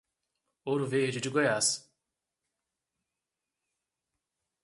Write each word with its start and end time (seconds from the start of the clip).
Ouro 0.65 0.87
Verde 0.87 1.21
de 1.21 1.29
Goiás 1.29 1.87